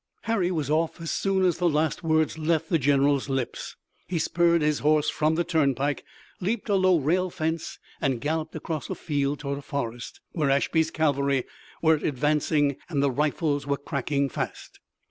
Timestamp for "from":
5.11-5.35